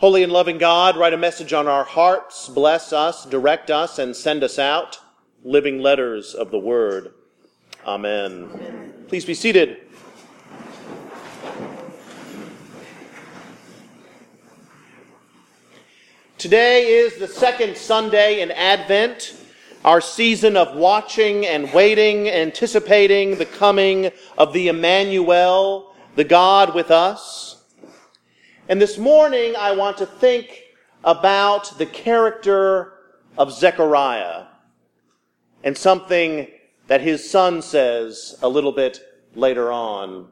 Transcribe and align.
Holy 0.00 0.22
and 0.22 0.32
loving 0.32 0.56
God, 0.56 0.96
write 0.96 1.12
a 1.12 1.18
message 1.18 1.52
on 1.52 1.68
our 1.68 1.84
hearts, 1.84 2.48
bless 2.48 2.90
us, 2.90 3.26
direct 3.26 3.70
us, 3.70 3.98
and 3.98 4.16
send 4.16 4.42
us 4.42 4.58
out, 4.58 4.98
living 5.44 5.82
letters 5.82 6.32
of 6.34 6.50
the 6.50 6.58
Word. 6.58 7.12
Amen. 7.86 8.48
Amen. 8.50 9.04
Please 9.08 9.26
be 9.26 9.34
seated. 9.34 9.82
Today 16.38 16.86
is 16.86 17.18
the 17.18 17.28
second 17.28 17.76
Sunday 17.76 18.40
in 18.40 18.50
Advent, 18.52 19.36
our 19.84 20.00
season 20.00 20.56
of 20.56 20.74
watching 20.74 21.44
and 21.44 21.70
waiting, 21.74 22.26
anticipating 22.26 23.36
the 23.36 23.44
coming 23.44 24.12
of 24.38 24.54
the 24.54 24.68
Emmanuel, 24.68 25.94
the 26.16 26.24
God 26.24 26.74
with 26.74 26.90
us. 26.90 27.59
And 28.70 28.80
this 28.80 28.98
morning, 28.98 29.56
I 29.56 29.72
want 29.72 29.98
to 29.98 30.06
think 30.06 30.62
about 31.02 31.76
the 31.76 31.86
character 31.86 32.92
of 33.36 33.52
Zechariah 33.52 34.44
and 35.64 35.76
something 35.76 36.46
that 36.86 37.00
his 37.00 37.28
son 37.28 37.62
says 37.62 38.38
a 38.42 38.48
little 38.48 38.70
bit 38.70 39.00
later 39.34 39.72
on. 39.72 40.28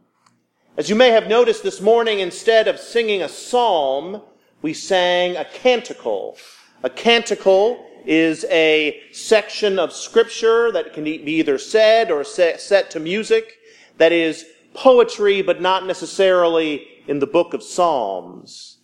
As 0.77 0.89
you 0.89 0.95
may 0.95 1.09
have 1.09 1.27
noticed 1.27 1.65
this 1.65 1.81
morning, 1.81 2.21
instead 2.21 2.69
of 2.69 2.79
singing 2.79 3.23
a 3.23 3.29
psalm, 3.29 4.23
we 4.63 4.73
sang 4.73 5.35
a 5.37 5.45
canticle. 5.45 6.37
A 6.85 6.91
canticle 6.91 7.85
is 8.07 8.45
a 8.51 9.01
section 9.11 9.81
of 9.81 9.93
scripture 9.93 10.71
that 10.71 10.93
can 10.93 11.03
be 11.03 11.29
either 11.29 11.59
said 11.59 12.13
or 12.13 12.23
set 12.23 12.89
to 12.93 13.01
music 13.01 13.59
that 13.97 14.13
is 14.13 14.45
poetry, 14.75 15.43
but 15.43 15.61
not 15.61 15.87
necessarily 15.87 16.87
in 17.09 17.19
the 17.21 17.27
book 17.27 17.55
of 17.55 17.63
Psalms. 17.63 18.77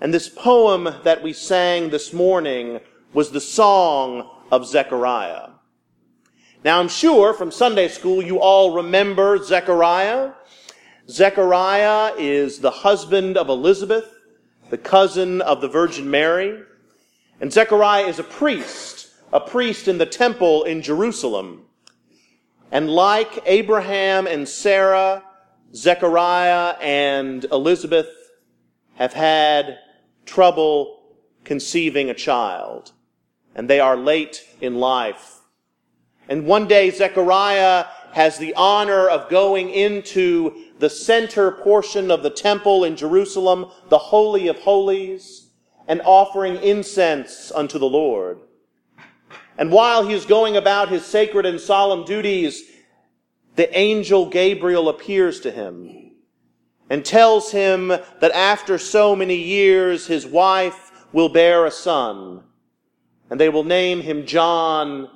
And 0.00 0.12
this 0.12 0.28
poem 0.28 0.94
that 1.02 1.22
we 1.22 1.32
sang 1.32 1.88
this 1.88 2.12
morning 2.12 2.80
was 3.14 3.30
the 3.30 3.40
song 3.40 4.28
of 4.52 4.66
Zechariah. 4.66 5.48
Now 6.62 6.78
I'm 6.78 6.88
sure 6.88 7.32
from 7.32 7.50
Sunday 7.50 7.88
school 7.88 8.22
you 8.22 8.38
all 8.38 8.74
remember 8.74 9.42
Zechariah. 9.42 10.32
Zechariah 11.08 12.12
is 12.18 12.58
the 12.58 12.70
husband 12.70 13.38
of 13.38 13.48
Elizabeth, 13.48 14.12
the 14.68 14.76
cousin 14.76 15.40
of 15.40 15.62
the 15.62 15.68
Virgin 15.68 16.10
Mary. 16.10 16.62
And 17.40 17.50
Zechariah 17.50 18.06
is 18.06 18.18
a 18.18 18.24
priest, 18.24 19.08
a 19.32 19.40
priest 19.40 19.88
in 19.88 19.96
the 19.96 20.06
temple 20.06 20.64
in 20.64 20.82
Jerusalem. 20.82 21.62
And 22.70 22.90
like 22.90 23.42
Abraham 23.46 24.26
and 24.26 24.46
Sarah, 24.46 25.24
Zechariah 25.74 26.76
and 26.80 27.44
Elizabeth 27.46 28.08
have 28.94 29.12
had 29.12 29.78
trouble 30.24 31.02
conceiving 31.44 32.10
a 32.10 32.14
child, 32.14 32.92
and 33.54 33.68
they 33.68 33.80
are 33.80 33.96
late 33.96 34.44
in 34.60 34.76
life. 34.76 35.40
And 36.28 36.46
one 36.46 36.68
day, 36.68 36.90
Zechariah 36.90 37.86
has 38.12 38.38
the 38.38 38.54
honor 38.54 39.08
of 39.08 39.30
going 39.30 39.70
into 39.70 40.64
the 40.78 40.90
center 40.90 41.50
portion 41.50 42.10
of 42.10 42.22
the 42.22 42.30
temple 42.30 42.84
in 42.84 42.96
Jerusalem, 42.96 43.70
the 43.88 43.98
Holy 43.98 44.48
of 44.48 44.58
Holies, 44.58 45.50
and 45.86 46.02
offering 46.04 46.56
incense 46.56 47.50
unto 47.52 47.78
the 47.78 47.88
Lord. 47.88 48.40
And 49.56 49.72
while 49.72 50.06
he 50.06 50.14
is 50.14 50.24
going 50.24 50.56
about 50.56 50.88
his 50.88 51.04
sacred 51.04 51.46
and 51.46 51.60
solemn 51.60 52.04
duties, 52.04 52.62
the 53.58 53.76
angel 53.76 54.24
Gabriel 54.24 54.88
appears 54.88 55.40
to 55.40 55.50
him 55.50 56.12
and 56.88 57.04
tells 57.04 57.50
him 57.50 57.88
that 57.88 58.30
after 58.32 58.78
so 58.78 59.16
many 59.16 59.34
years 59.34 60.06
his 60.06 60.24
wife 60.24 60.92
will 61.12 61.28
bear 61.28 61.66
a 61.66 61.70
son 61.72 62.44
and 63.28 63.40
they 63.40 63.48
will 63.48 63.64
name 63.64 64.00
him 64.00 64.24
John 64.26 65.10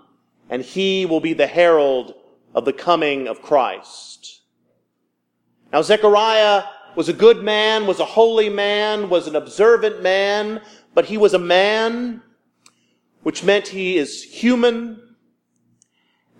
and 0.50 0.60
he 0.60 1.06
will 1.06 1.20
be 1.20 1.34
the 1.34 1.46
herald 1.46 2.14
of 2.52 2.64
the 2.64 2.72
coming 2.72 3.28
of 3.28 3.42
Christ. 3.42 4.40
Now 5.72 5.82
Zechariah 5.82 6.64
was 6.96 7.08
a 7.08 7.12
good 7.12 7.44
man, 7.44 7.86
was 7.86 8.00
a 8.00 8.04
holy 8.04 8.48
man, 8.48 9.08
was 9.08 9.28
an 9.28 9.36
observant 9.36 10.02
man, 10.02 10.60
but 10.94 11.04
he 11.04 11.16
was 11.16 11.32
a 11.32 11.38
man, 11.38 12.22
which 13.22 13.44
meant 13.44 13.68
he 13.68 13.98
is 13.98 14.20
human, 14.20 15.11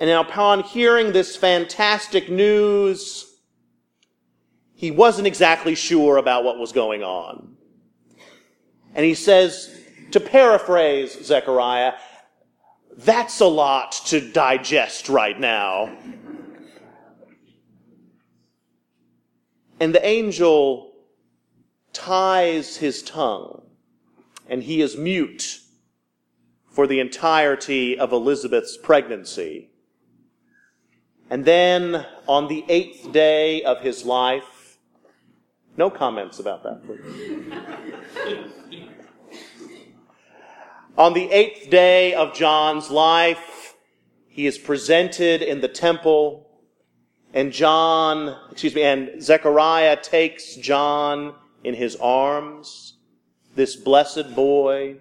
and 0.03 0.11
upon 0.11 0.65
hearing 0.65 1.13
this 1.13 1.37
fantastic 1.37 2.29
news, 2.29 3.37
he 4.75 4.91
wasn't 4.91 5.29
exactly 5.29 5.77
sure 5.77 6.17
about 6.17 6.43
what 6.43 6.59
was 6.59 6.73
going 6.73 7.05
on. 7.05 7.57
And 8.97 9.05
he 9.05 9.15
says, 9.15 9.73
to 10.11 10.19
paraphrase 10.19 11.25
Zechariah, 11.25 11.93
that's 12.97 13.39
a 13.39 13.47
lot 13.47 13.93
to 14.07 14.33
digest 14.33 15.09
right 15.09 15.39
now. 15.39 15.97
And 19.79 19.95
the 19.95 20.05
angel 20.05 20.95
ties 21.93 22.77
his 22.77 23.05
tongue, 23.05 23.63
and 24.49 24.65
he 24.65 24.83
is 24.83 24.97
mute 24.97 25.61
for 26.69 26.89
the 26.89 26.99
entirety 26.99 27.97
of 27.97 28.11
Elizabeth's 28.11 28.77
pregnancy. 28.77 29.69
And 31.33 31.47
then 31.47 32.05
on 32.29 32.47
the 32.47 32.63
eighth 32.69 33.11
day 33.11 33.63
of 33.63 33.81
his 33.81 34.05
life, 34.05 34.77
no 35.79 35.89
comments 35.89 36.39
about 36.39 36.63
that, 36.63 36.85
please. 36.85 37.01
on 40.99 41.15
the 41.15 41.31
eighth 41.31 41.71
day 41.71 42.13
of 42.13 42.35
John's 42.35 42.91
life, 42.91 43.75
he 44.29 44.45
is 44.45 44.59
presented 44.59 45.41
in 45.41 45.63
the 45.63 45.69
temple, 45.69 46.51
and 47.33 47.51
John, 47.51 48.37
excuse 48.51 48.75
me, 48.75 48.83
and 48.83 49.23
Zechariah 49.23 50.03
takes 50.03 50.57
John 50.57 51.35
in 51.65 51.73
his 51.73 51.97
arms, 51.97 52.99
this 53.55 53.75
blessed 53.75 54.37
boy 54.37 54.97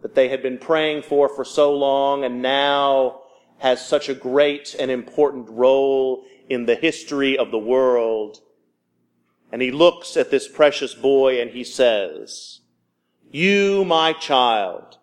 that 0.00 0.14
they 0.14 0.30
had 0.30 0.42
been 0.42 0.56
praying 0.56 1.02
for 1.02 1.28
for 1.28 1.44
so 1.44 1.74
long, 1.74 2.24
and 2.24 2.40
now 2.40 3.20
has 3.58 3.86
such 3.86 4.08
a 4.08 4.14
great 4.14 4.74
and 4.78 4.90
important 4.90 5.48
role 5.48 6.24
in 6.48 6.66
the 6.66 6.74
history 6.74 7.36
of 7.36 7.50
the 7.50 7.58
world. 7.58 8.40
And 9.50 9.62
he 9.62 9.70
looks 9.70 10.16
at 10.16 10.30
this 10.30 10.48
precious 10.48 10.94
boy 10.94 11.40
and 11.40 11.50
he 11.50 11.64
says, 11.64 12.60
You, 13.30 13.84
my 13.84 14.12
child, 14.12 14.98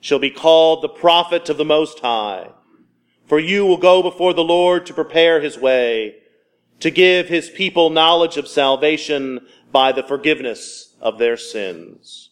shall 0.00 0.18
be 0.18 0.30
called 0.30 0.82
the 0.82 0.88
prophet 0.88 1.48
of 1.48 1.56
the 1.56 1.64
Most 1.64 2.00
High, 2.00 2.50
for 3.26 3.38
you 3.38 3.66
will 3.66 3.78
go 3.78 4.02
before 4.02 4.34
the 4.34 4.44
Lord 4.44 4.86
to 4.86 4.94
prepare 4.94 5.40
his 5.40 5.58
way, 5.58 6.16
to 6.80 6.90
give 6.90 7.28
his 7.28 7.50
people 7.50 7.90
knowledge 7.90 8.36
of 8.36 8.46
salvation 8.46 9.46
by 9.72 9.92
the 9.92 10.02
forgiveness 10.02 10.94
of 11.00 11.18
their 11.18 11.36
sins. 11.36 12.30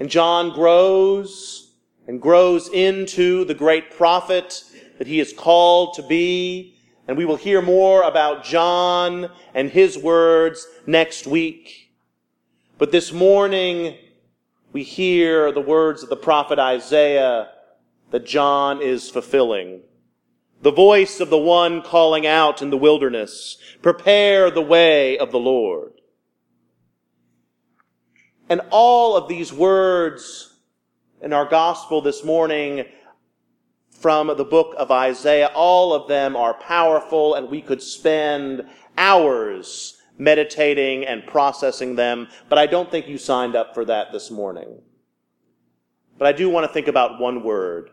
And 0.00 0.08
John 0.08 0.50
grows 0.54 1.63
and 2.06 2.20
grows 2.20 2.68
into 2.68 3.44
the 3.44 3.54
great 3.54 3.90
prophet 3.90 4.64
that 4.98 5.06
he 5.06 5.20
is 5.20 5.32
called 5.32 5.94
to 5.94 6.02
be. 6.02 6.76
And 7.06 7.16
we 7.16 7.24
will 7.24 7.36
hear 7.36 7.60
more 7.60 8.02
about 8.02 8.44
John 8.44 9.30
and 9.54 9.70
his 9.70 9.98
words 9.98 10.66
next 10.86 11.26
week. 11.26 11.92
But 12.78 12.92
this 12.92 13.12
morning, 13.12 13.96
we 14.72 14.82
hear 14.82 15.52
the 15.52 15.60
words 15.60 16.02
of 16.02 16.08
the 16.08 16.16
prophet 16.16 16.58
Isaiah 16.58 17.50
that 18.10 18.26
John 18.26 18.80
is 18.80 19.10
fulfilling. 19.10 19.82
The 20.62 20.72
voice 20.72 21.20
of 21.20 21.30
the 21.30 21.38
one 21.38 21.82
calling 21.82 22.26
out 22.26 22.62
in 22.62 22.70
the 22.70 22.76
wilderness, 22.76 23.58
prepare 23.82 24.50
the 24.50 24.62
way 24.62 25.18
of 25.18 25.30
the 25.30 25.38
Lord. 25.38 25.92
And 28.48 28.62
all 28.70 29.16
of 29.16 29.28
these 29.28 29.52
words 29.52 30.53
in 31.24 31.32
our 31.32 31.46
gospel 31.46 32.02
this 32.02 32.22
morning 32.22 32.84
from 33.88 34.26
the 34.26 34.44
book 34.44 34.74
of 34.76 34.90
Isaiah. 34.90 35.50
All 35.54 35.94
of 35.94 36.06
them 36.06 36.36
are 36.36 36.52
powerful 36.52 37.34
and 37.34 37.48
we 37.48 37.62
could 37.62 37.80
spend 37.80 38.68
hours 38.98 39.96
meditating 40.18 41.06
and 41.06 41.26
processing 41.26 41.96
them, 41.96 42.28
but 42.50 42.58
I 42.58 42.66
don't 42.66 42.90
think 42.90 43.08
you 43.08 43.16
signed 43.16 43.56
up 43.56 43.72
for 43.72 43.86
that 43.86 44.12
this 44.12 44.30
morning. 44.30 44.82
But 46.18 46.28
I 46.28 46.32
do 46.32 46.50
want 46.50 46.66
to 46.66 46.72
think 46.72 46.88
about 46.88 47.18
one 47.18 47.42
word, 47.42 47.88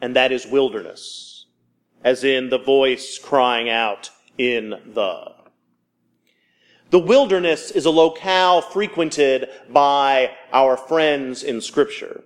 and 0.00 0.14
that 0.14 0.30
is 0.30 0.46
wilderness, 0.46 1.46
as 2.04 2.22
in 2.22 2.50
the 2.50 2.60
voice 2.60 3.18
crying 3.18 3.68
out 3.68 4.10
in 4.38 4.70
the. 4.94 5.41
The 6.92 6.98
wilderness 6.98 7.70
is 7.70 7.86
a 7.86 7.90
locale 7.90 8.60
frequented 8.60 9.48
by 9.70 10.30
our 10.52 10.76
friends 10.76 11.42
in 11.42 11.62
scripture. 11.62 12.22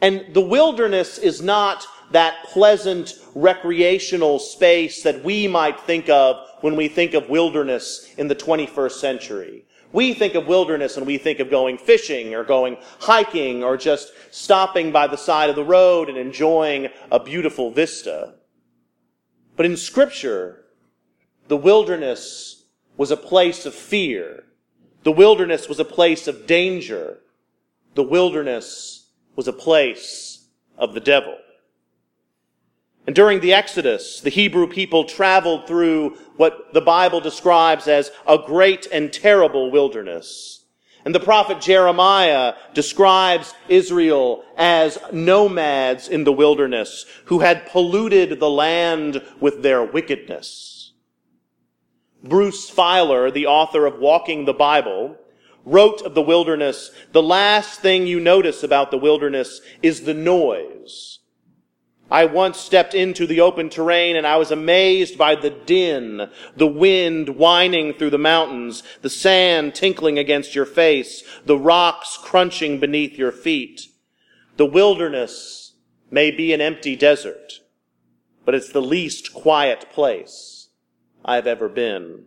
And 0.00 0.32
the 0.32 0.40
wilderness 0.40 1.18
is 1.18 1.42
not 1.42 1.84
that 2.12 2.44
pleasant 2.44 3.14
recreational 3.34 4.38
space 4.38 5.02
that 5.02 5.24
we 5.24 5.48
might 5.48 5.80
think 5.80 6.08
of 6.08 6.36
when 6.60 6.76
we 6.76 6.86
think 6.86 7.14
of 7.14 7.28
wilderness 7.28 8.08
in 8.16 8.28
the 8.28 8.36
21st 8.36 8.92
century. 8.92 9.64
We 9.92 10.14
think 10.14 10.36
of 10.36 10.46
wilderness 10.46 10.96
and 10.96 11.04
we 11.04 11.18
think 11.18 11.40
of 11.40 11.50
going 11.50 11.76
fishing 11.76 12.32
or 12.32 12.44
going 12.44 12.76
hiking 13.00 13.64
or 13.64 13.76
just 13.76 14.12
stopping 14.30 14.92
by 14.92 15.08
the 15.08 15.16
side 15.16 15.50
of 15.50 15.56
the 15.56 15.64
road 15.64 16.08
and 16.08 16.16
enjoying 16.16 16.90
a 17.10 17.18
beautiful 17.18 17.72
vista. 17.72 18.34
But 19.56 19.66
in 19.66 19.76
scripture, 19.76 20.66
the 21.48 21.56
wilderness 21.56 22.59
was 23.00 23.10
a 23.10 23.16
place 23.16 23.64
of 23.64 23.74
fear. 23.74 24.44
The 25.04 25.10
wilderness 25.10 25.70
was 25.70 25.80
a 25.80 25.86
place 25.86 26.28
of 26.28 26.46
danger. 26.46 27.16
The 27.94 28.02
wilderness 28.02 29.06
was 29.34 29.48
a 29.48 29.54
place 29.54 30.44
of 30.76 30.92
the 30.92 31.00
devil. 31.00 31.38
And 33.06 33.16
during 33.16 33.40
the 33.40 33.54
Exodus, 33.54 34.20
the 34.20 34.28
Hebrew 34.28 34.66
people 34.66 35.04
traveled 35.04 35.66
through 35.66 36.18
what 36.36 36.74
the 36.74 36.82
Bible 36.82 37.22
describes 37.22 37.88
as 37.88 38.10
a 38.28 38.36
great 38.36 38.86
and 38.92 39.10
terrible 39.10 39.70
wilderness. 39.70 40.66
And 41.02 41.14
the 41.14 41.20
prophet 41.20 41.58
Jeremiah 41.62 42.52
describes 42.74 43.54
Israel 43.70 44.44
as 44.58 44.98
nomads 45.10 46.06
in 46.06 46.24
the 46.24 46.34
wilderness 46.34 47.06
who 47.24 47.38
had 47.38 47.66
polluted 47.66 48.40
the 48.40 48.50
land 48.50 49.22
with 49.40 49.62
their 49.62 49.82
wickedness. 49.82 50.79
Bruce 52.22 52.70
Feiler, 52.70 53.32
the 53.32 53.46
author 53.46 53.86
of 53.86 53.98
Walking 53.98 54.44
the 54.44 54.52
Bible, 54.52 55.16
wrote 55.64 56.02
of 56.02 56.14
the 56.14 56.22
wilderness, 56.22 56.90
the 57.12 57.22
last 57.22 57.80
thing 57.80 58.06
you 58.06 58.20
notice 58.20 58.62
about 58.62 58.90
the 58.90 58.98
wilderness 58.98 59.60
is 59.82 60.02
the 60.02 60.14
noise 60.14 61.20
I 62.10 62.24
once 62.24 62.58
stepped 62.58 62.92
into 62.92 63.24
the 63.24 63.40
open 63.40 63.70
terrain 63.70 64.16
and 64.16 64.26
I 64.26 64.36
was 64.36 64.50
amazed 64.50 65.16
by 65.16 65.36
the 65.36 65.50
din, 65.50 66.28
the 66.56 66.66
wind 66.66 67.36
whining 67.36 67.94
through 67.94 68.10
the 68.10 68.18
mountains, 68.18 68.82
the 69.00 69.08
sand 69.08 69.76
tinkling 69.76 70.18
against 70.18 70.54
your 70.54 70.66
face, 70.66 71.22
the 71.46 71.56
rocks 71.56 72.18
crunching 72.20 72.80
beneath 72.80 73.16
your 73.16 73.30
feet. 73.30 73.82
The 74.56 74.66
wilderness 74.66 75.74
may 76.10 76.32
be 76.32 76.52
an 76.52 76.60
empty 76.60 76.96
desert, 76.96 77.60
but 78.44 78.56
it's 78.56 78.72
the 78.72 78.82
least 78.82 79.32
quiet 79.32 79.86
place 79.92 80.59
I've 81.24 81.46
ever 81.46 81.68
been. 81.68 82.24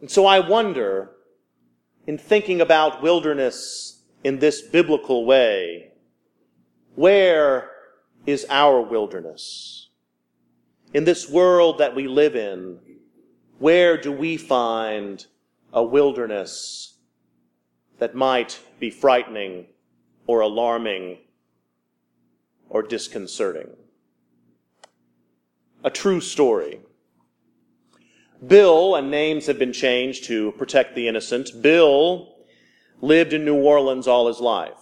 And 0.00 0.10
so 0.10 0.26
I 0.26 0.40
wonder, 0.40 1.10
in 2.06 2.18
thinking 2.18 2.60
about 2.60 3.02
wilderness 3.02 4.02
in 4.22 4.38
this 4.38 4.62
biblical 4.62 5.24
way, 5.24 5.92
where 6.94 7.70
is 8.26 8.46
our 8.50 8.80
wilderness? 8.80 9.88
In 10.92 11.04
this 11.04 11.28
world 11.28 11.78
that 11.78 11.94
we 11.94 12.08
live 12.08 12.36
in, 12.36 12.78
where 13.58 13.96
do 13.96 14.12
we 14.12 14.36
find 14.36 15.26
a 15.72 15.82
wilderness 15.82 16.98
that 17.98 18.14
might 18.14 18.60
be 18.78 18.90
frightening 18.90 19.66
or 20.26 20.40
alarming 20.40 21.18
or 22.68 22.82
disconcerting? 22.82 23.70
A 25.86 25.90
true 25.90 26.20
story. 26.20 26.80
Bill, 28.44 28.96
and 28.96 29.08
names 29.08 29.46
have 29.46 29.56
been 29.56 29.72
changed 29.72 30.24
to 30.24 30.50
protect 30.58 30.96
the 30.96 31.06
innocent, 31.06 31.62
Bill 31.62 32.34
lived 33.00 33.32
in 33.32 33.44
New 33.44 33.54
Orleans 33.54 34.08
all 34.08 34.26
his 34.26 34.40
life. 34.40 34.80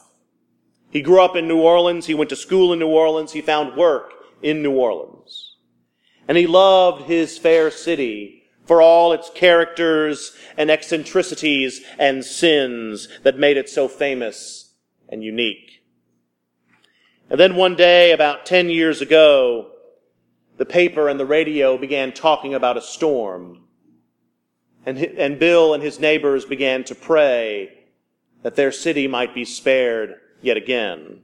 He 0.91 1.03
grew 1.03 1.21
up 1.21 1.37
in 1.37 1.47
New 1.47 1.61
Orleans. 1.61 2.07
He 2.07 2.15
went 2.15 2.31
to 2.31 2.37
school 2.37 2.73
in 2.73 2.79
New 2.79 2.89
Orleans. 2.89 3.33
He 3.33 3.43
found 3.43 3.77
work 3.77 4.13
in 4.41 4.63
New 4.63 4.73
Orleans. 4.73 5.59
And 6.27 6.39
he 6.39 6.47
loved 6.47 7.03
his 7.03 7.37
fair 7.37 7.71
city 7.71 8.45
for 8.65 8.81
all 8.81 9.13
its 9.13 9.29
characters 9.29 10.35
and 10.57 10.71
eccentricities 10.71 11.83
and 11.99 12.25
sins 12.25 13.09
that 13.25 13.39
made 13.39 13.59
it 13.59 13.69
so 13.69 13.89
famous 13.89 14.73
and 15.11 15.23
unique. 15.23 15.85
And 17.29 17.39
then 17.39 17.57
one 17.57 17.77
day, 17.77 18.11
about 18.11 18.47
10 18.47 18.71
years 18.71 19.03
ago, 19.03 19.74
the 20.57 20.65
paper 20.65 21.09
and 21.09 21.19
the 21.19 21.27
radio 21.27 21.77
began 21.77 22.13
talking 22.13 22.55
about 22.55 22.77
a 22.77 22.83
storm. 22.83 23.61
And, 24.87 24.99
and 24.99 25.39
Bill 25.39 25.75
and 25.75 25.83
his 25.83 25.99
neighbors 25.99 26.45
began 26.45 26.85
to 26.85 26.95
pray 26.95 27.87
that 28.43 28.55
their 28.55 28.71
city 28.71 29.09
might 29.09 29.35
be 29.35 29.45
spared 29.45 30.15
yet 30.43 30.57
again. 30.57 31.23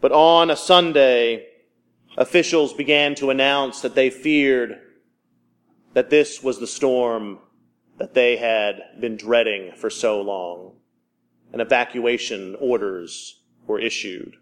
But 0.00 0.12
on 0.12 0.50
a 0.50 0.56
Sunday, 0.56 1.46
officials 2.18 2.74
began 2.74 3.14
to 3.16 3.30
announce 3.30 3.80
that 3.80 3.94
they 3.94 4.10
feared 4.10 4.78
that 5.94 6.10
this 6.10 6.42
was 6.42 6.60
the 6.60 6.66
storm 6.66 7.38
that 7.96 8.14
they 8.14 8.36
had 8.36 8.82
been 9.00 9.16
dreading 9.16 9.72
for 9.76 9.88
so 9.88 10.20
long. 10.20 10.72
And 11.52 11.62
evacuation 11.62 12.56
orders 12.60 13.40
were 13.66 13.80
issued. 13.80 14.36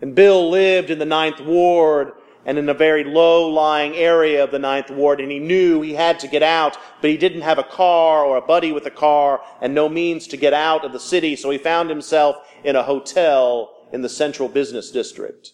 And 0.00 0.14
Bill 0.14 0.48
lived 0.48 0.90
in 0.90 0.98
the 0.98 1.04
Ninth 1.04 1.40
Ward 1.40 2.12
and 2.44 2.56
in 2.56 2.68
a 2.68 2.74
very 2.74 3.04
low 3.04 3.48
lying 3.48 3.94
area 3.94 4.42
of 4.42 4.50
the 4.50 4.58
Ninth 4.58 4.90
Ward, 4.90 5.20
and 5.20 5.30
he 5.30 5.38
knew 5.38 5.82
he 5.82 5.92
had 5.92 6.18
to 6.20 6.28
get 6.28 6.42
out, 6.42 6.78
but 7.00 7.10
he 7.10 7.16
didn't 7.16 7.42
have 7.42 7.58
a 7.58 7.64
car 7.64 8.24
or 8.24 8.36
a 8.36 8.42
buddy 8.42 8.72
with 8.72 8.86
a 8.86 8.90
car 8.90 9.42
and 9.60 9.74
no 9.74 9.88
means 9.88 10.26
to 10.28 10.36
get 10.36 10.54
out 10.54 10.84
of 10.84 10.92
the 10.92 11.00
city, 11.00 11.36
so 11.36 11.50
he 11.50 11.58
found 11.58 11.90
himself 11.90 12.36
in 12.64 12.74
a 12.74 12.82
hotel 12.82 13.74
in 13.92 14.02
the 14.02 14.08
central 14.08 14.48
business 14.48 14.90
district. 14.90 15.52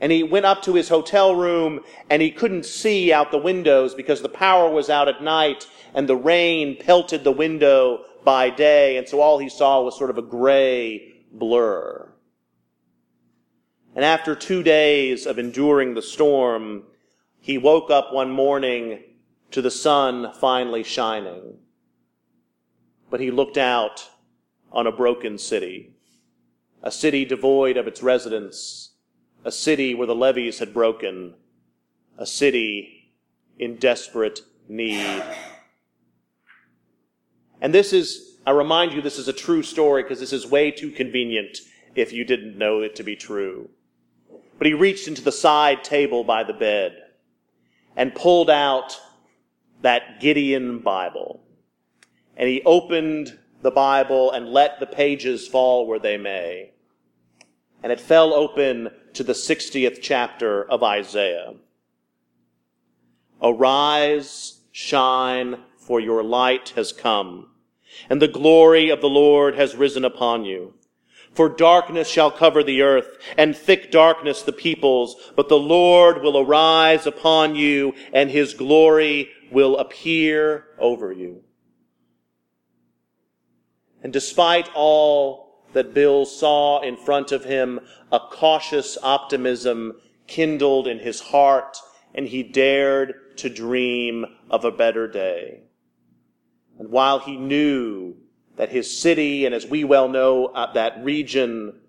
And 0.00 0.10
he 0.12 0.22
went 0.22 0.44
up 0.44 0.62
to 0.64 0.74
his 0.74 0.88
hotel 0.88 1.34
room 1.34 1.80
and 2.10 2.20
he 2.20 2.30
couldn't 2.30 2.66
see 2.66 3.12
out 3.12 3.30
the 3.30 3.38
windows 3.38 3.94
because 3.94 4.20
the 4.20 4.28
power 4.28 4.68
was 4.68 4.90
out 4.90 5.08
at 5.08 5.22
night 5.22 5.66
and 5.94 6.08
the 6.08 6.16
rain 6.16 6.76
pelted 6.78 7.24
the 7.24 7.32
window 7.32 8.04
by 8.24 8.50
day, 8.50 8.96
and 8.96 9.08
so 9.08 9.20
all 9.20 9.38
he 9.38 9.48
saw 9.48 9.80
was 9.82 9.96
sort 9.96 10.10
of 10.10 10.18
a 10.18 10.22
gray 10.22 11.14
blur. 11.32 12.13
And 13.94 14.04
after 14.04 14.34
two 14.34 14.62
days 14.62 15.24
of 15.24 15.38
enduring 15.38 15.94
the 15.94 16.02
storm, 16.02 16.82
he 17.40 17.58
woke 17.58 17.90
up 17.90 18.12
one 18.12 18.30
morning 18.30 19.00
to 19.52 19.62
the 19.62 19.70
sun 19.70 20.32
finally 20.40 20.82
shining. 20.82 21.58
But 23.08 23.20
he 23.20 23.30
looked 23.30 23.56
out 23.56 24.08
on 24.72 24.88
a 24.88 24.92
broken 24.92 25.38
city, 25.38 25.94
a 26.82 26.90
city 26.90 27.24
devoid 27.24 27.76
of 27.76 27.86
its 27.86 28.02
residents, 28.02 28.90
a 29.44 29.52
city 29.52 29.94
where 29.94 30.08
the 30.08 30.14
levees 30.14 30.58
had 30.58 30.74
broken, 30.74 31.34
a 32.18 32.26
city 32.26 33.12
in 33.58 33.76
desperate 33.76 34.40
need. 34.68 35.22
And 37.60 37.72
this 37.72 37.92
is, 37.92 38.38
I 38.44 38.50
remind 38.50 38.92
you, 38.92 39.00
this 39.00 39.18
is 39.18 39.28
a 39.28 39.32
true 39.32 39.62
story 39.62 40.02
because 40.02 40.18
this 40.18 40.32
is 40.32 40.46
way 40.46 40.72
too 40.72 40.90
convenient 40.90 41.58
if 41.94 42.12
you 42.12 42.24
didn't 42.24 42.58
know 42.58 42.80
it 42.80 42.96
to 42.96 43.04
be 43.04 43.14
true. 43.14 43.70
But 44.58 44.66
he 44.66 44.74
reached 44.74 45.08
into 45.08 45.22
the 45.22 45.32
side 45.32 45.84
table 45.84 46.24
by 46.24 46.44
the 46.44 46.52
bed 46.52 46.96
and 47.96 48.14
pulled 48.14 48.50
out 48.50 48.98
that 49.82 50.20
Gideon 50.20 50.78
Bible. 50.78 51.42
And 52.36 52.48
he 52.48 52.62
opened 52.64 53.38
the 53.62 53.70
Bible 53.70 54.30
and 54.30 54.48
let 54.48 54.80
the 54.80 54.86
pages 54.86 55.46
fall 55.48 55.86
where 55.86 55.98
they 55.98 56.16
may. 56.16 56.72
And 57.82 57.92
it 57.92 58.00
fell 58.00 58.32
open 58.32 58.90
to 59.14 59.22
the 59.22 59.32
60th 59.32 59.98
chapter 60.00 60.64
of 60.70 60.82
Isaiah. 60.82 61.54
Arise, 63.42 64.60
shine, 64.72 65.58
for 65.76 66.00
your 66.00 66.22
light 66.22 66.70
has 66.76 66.92
come, 66.92 67.50
and 68.08 68.20
the 68.20 68.28
glory 68.28 68.88
of 68.88 69.00
the 69.00 69.08
Lord 69.08 69.54
has 69.54 69.76
risen 69.76 70.04
upon 70.04 70.44
you. 70.44 70.74
For 71.34 71.48
darkness 71.48 72.08
shall 72.08 72.30
cover 72.30 72.62
the 72.62 72.82
earth, 72.82 73.18
and 73.36 73.56
thick 73.56 73.90
darkness 73.90 74.42
the 74.42 74.52
peoples, 74.52 75.16
but 75.34 75.48
the 75.48 75.58
Lord 75.58 76.22
will 76.22 76.38
arise 76.38 77.06
upon 77.06 77.56
you, 77.56 77.94
and 78.12 78.30
his 78.30 78.54
glory 78.54 79.30
will 79.50 79.76
appear 79.78 80.66
over 80.78 81.12
you. 81.12 81.42
And 84.02 84.12
despite 84.12 84.68
all 84.74 85.64
that 85.72 85.92
Bill 85.92 86.24
saw 86.24 86.80
in 86.82 86.96
front 86.96 87.32
of 87.32 87.44
him, 87.44 87.80
a 88.12 88.20
cautious 88.20 88.96
optimism 89.02 89.94
kindled 90.28 90.86
in 90.86 91.00
his 91.00 91.20
heart, 91.20 91.78
and 92.14 92.28
he 92.28 92.44
dared 92.44 93.36
to 93.38 93.48
dream 93.48 94.24
of 94.50 94.64
a 94.64 94.70
better 94.70 95.08
day. 95.08 95.62
And 96.78 96.90
while 96.90 97.18
he 97.18 97.36
knew 97.36 98.16
that 98.56 98.70
his 98.70 98.98
city, 98.98 99.44
and 99.44 99.54
as 99.54 99.66
we 99.66 99.84
well 99.84 100.08
know, 100.08 100.46
uh, 100.46 100.72
that 100.72 101.02
region 101.04 101.80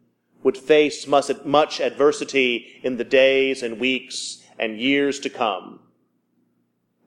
would 0.43 0.57
face 0.57 1.07
much, 1.07 1.31
much 1.43 1.79
adversity 1.79 2.79
in 2.83 2.97
the 2.97 3.03
days 3.03 3.63
and 3.63 3.79
weeks 3.79 4.43
and 4.59 4.79
years 4.79 5.19
to 5.19 5.29
come. 5.29 5.79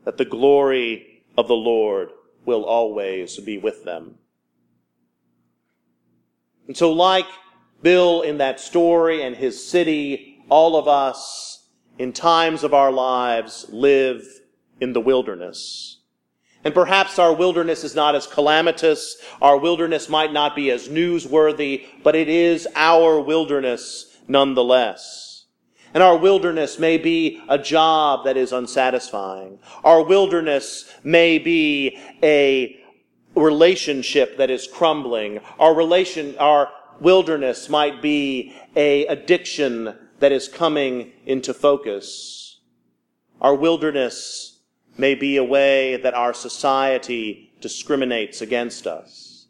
That 0.04 0.16
the 0.16 0.24
glory 0.24 1.24
of 1.36 1.48
the 1.48 1.54
Lord 1.54 2.10
will 2.44 2.64
always 2.64 3.38
be 3.38 3.58
with 3.58 3.84
them. 3.84 4.16
And 6.66 6.76
so, 6.76 6.92
like 6.92 7.26
Bill 7.82 8.22
in 8.22 8.38
that 8.38 8.60
story 8.60 9.22
and 9.22 9.36
his 9.36 9.66
city, 9.66 10.42
all 10.48 10.76
of 10.76 10.88
us 10.88 11.68
in 11.98 12.12
times 12.12 12.64
of 12.64 12.74
our 12.74 12.92
lives 12.92 13.66
live 13.70 14.26
in 14.80 14.92
the 14.92 15.00
wilderness. 15.00 15.97
And 16.64 16.74
perhaps 16.74 17.18
our 17.18 17.32
wilderness 17.32 17.84
is 17.84 17.94
not 17.94 18.14
as 18.14 18.26
calamitous, 18.26 19.16
our 19.40 19.56
wilderness 19.56 20.08
might 20.08 20.32
not 20.32 20.56
be 20.56 20.70
as 20.70 20.88
newsworthy, 20.88 21.86
but 22.02 22.16
it 22.16 22.28
is 22.28 22.66
our 22.74 23.20
wilderness 23.20 24.18
nonetheless. 24.26 25.46
And 25.94 26.02
our 26.02 26.16
wilderness 26.16 26.78
may 26.78 26.98
be 26.98 27.40
a 27.48 27.58
job 27.58 28.24
that 28.24 28.36
is 28.36 28.52
unsatisfying. 28.52 29.58
Our 29.84 30.02
wilderness 30.02 30.92
may 31.02 31.38
be 31.38 31.98
a 32.22 32.78
relationship 33.34 34.36
that 34.36 34.50
is 34.50 34.66
crumbling. 34.66 35.40
Our 35.58 35.74
relation, 35.74 36.36
our 36.38 36.70
wilderness 37.00 37.68
might 37.68 38.02
be 38.02 38.54
a 38.76 39.06
addiction 39.06 39.96
that 40.18 40.32
is 40.32 40.48
coming 40.48 41.12
into 41.24 41.54
focus. 41.54 42.60
Our 43.40 43.54
wilderness 43.54 44.57
may 44.98 45.14
be 45.14 45.36
a 45.36 45.44
way 45.44 45.96
that 45.96 46.14
our 46.14 46.34
society 46.34 47.52
discriminates 47.60 48.40
against 48.40 48.86
us. 48.86 49.46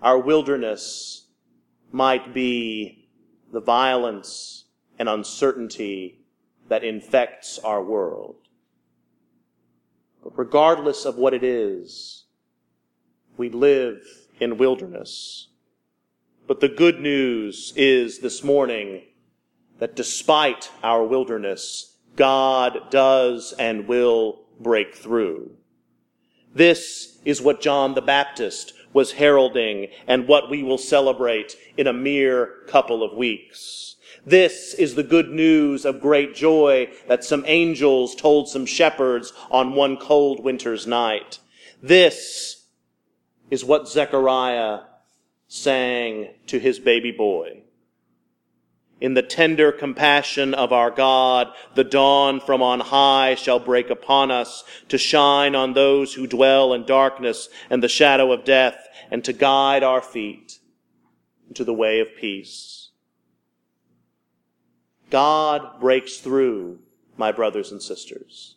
Our 0.00 0.18
wilderness 0.18 1.26
might 1.90 2.32
be 2.32 3.08
the 3.52 3.60
violence 3.60 4.64
and 4.98 5.08
uncertainty 5.08 6.20
that 6.68 6.84
infects 6.84 7.58
our 7.58 7.82
world. 7.82 8.36
But 10.22 10.38
regardless 10.38 11.04
of 11.04 11.16
what 11.16 11.34
it 11.34 11.42
is, 11.42 12.24
we 13.36 13.50
live 13.50 14.02
in 14.40 14.56
wilderness. 14.56 15.48
But 16.46 16.60
the 16.60 16.68
good 16.68 17.00
news 17.00 17.72
is 17.76 18.20
this 18.20 18.44
morning 18.44 19.02
that 19.78 19.96
despite 19.96 20.70
our 20.82 21.04
wilderness, 21.04 21.96
God 22.14 22.90
does 22.90 23.52
and 23.58 23.88
will 23.88 24.40
break 24.62 24.94
through. 24.94 25.52
This 26.54 27.18
is 27.24 27.40
what 27.40 27.60
John 27.60 27.94
the 27.94 28.02
Baptist 28.02 28.74
was 28.92 29.12
heralding 29.12 29.88
and 30.06 30.28
what 30.28 30.50
we 30.50 30.62
will 30.62 30.78
celebrate 30.78 31.56
in 31.76 31.86
a 31.86 31.92
mere 31.92 32.64
couple 32.66 33.02
of 33.02 33.16
weeks. 33.16 33.96
This 34.24 34.74
is 34.74 34.94
the 34.94 35.02
good 35.02 35.30
news 35.30 35.84
of 35.84 36.00
great 36.00 36.34
joy 36.34 36.92
that 37.08 37.24
some 37.24 37.44
angels 37.46 38.14
told 38.14 38.48
some 38.48 38.66
shepherds 38.66 39.32
on 39.50 39.74
one 39.74 39.96
cold 39.96 40.44
winter's 40.44 40.86
night. 40.86 41.38
This 41.82 42.66
is 43.50 43.64
what 43.64 43.88
Zechariah 43.88 44.80
sang 45.48 46.28
to 46.46 46.58
his 46.58 46.78
baby 46.78 47.10
boy. 47.10 47.62
In 49.02 49.14
the 49.14 49.22
tender 49.22 49.72
compassion 49.72 50.54
of 50.54 50.72
our 50.72 50.92
God, 50.92 51.48
the 51.74 51.82
dawn 51.82 52.38
from 52.38 52.62
on 52.62 52.78
high 52.78 53.34
shall 53.34 53.58
break 53.58 53.90
upon 53.90 54.30
us 54.30 54.62
to 54.90 54.96
shine 54.96 55.56
on 55.56 55.72
those 55.72 56.14
who 56.14 56.28
dwell 56.28 56.72
in 56.72 56.86
darkness 56.86 57.48
and 57.68 57.82
the 57.82 57.88
shadow 57.88 58.30
of 58.30 58.44
death 58.44 58.86
and 59.10 59.24
to 59.24 59.32
guide 59.32 59.82
our 59.82 60.00
feet 60.00 60.60
into 61.48 61.64
the 61.64 61.74
way 61.74 61.98
of 61.98 62.14
peace. 62.16 62.90
God 65.10 65.80
breaks 65.80 66.18
through, 66.18 66.78
my 67.16 67.32
brothers 67.32 67.72
and 67.72 67.82
sisters. 67.82 68.54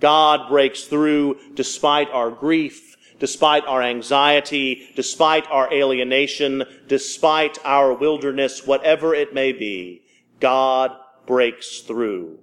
God 0.00 0.48
breaks 0.48 0.84
through 0.84 1.36
despite 1.52 2.08
our 2.12 2.30
grief 2.30 2.96
despite 3.18 3.64
our 3.64 3.82
anxiety, 3.82 4.88
despite 4.96 5.46
our 5.50 5.72
alienation, 5.72 6.64
despite 6.86 7.58
our 7.64 7.92
wilderness, 7.94 8.66
whatever 8.66 9.14
it 9.14 9.34
may 9.34 9.52
be, 9.52 10.02
God 10.40 10.92
breaks 11.26 11.80
through. 11.80 12.40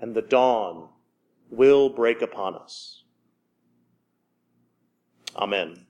And 0.00 0.14
the 0.14 0.22
dawn 0.22 0.88
will 1.50 1.88
break 1.88 2.22
upon 2.22 2.54
us. 2.54 3.04
Amen. 5.36 5.86